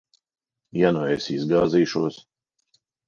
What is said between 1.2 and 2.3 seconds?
izgāzīšos?